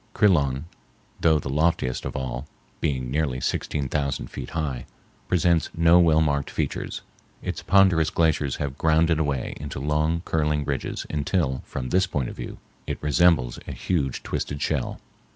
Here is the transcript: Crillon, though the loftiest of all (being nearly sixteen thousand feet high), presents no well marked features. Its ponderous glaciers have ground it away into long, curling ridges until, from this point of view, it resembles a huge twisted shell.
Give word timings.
Crillon, 0.15 0.65
though 1.19 1.37
the 1.37 1.47
loftiest 1.51 2.05
of 2.05 2.15
all 2.15 2.47
(being 2.79 3.11
nearly 3.11 3.39
sixteen 3.39 3.87
thousand 3.87 4.31
feet 4.31 4.49
high), 4.49 4.87
presents 5.27 5.69
no 5.77 5.99
well 5.99 6.21
marked 6.21 6.49
features. 6.49 7.03
Its 7.43 7.61
ponderous 7.61 8.09
glaciers 8.09 8.55
have 8.55 8.79
ground 8.79 9.11
it 9.11 9.19
away 9.19 9.53
into 9.57 9.79
long, 9.79 10.23
curling 10.25 10.65
ridges 10.65 11.05
until, 11.11 11.61
from 11.67 11.89
this 11.89 12.07
point 12.07 12.29
of 12.29 12.35
view, 12.35 12.57
it 12.87 12.97
resembles 12.99 13.59
a 13.67 13.73
huge 13.73 14.23
twisted 14.23 14.59
shell. 14.59 14.99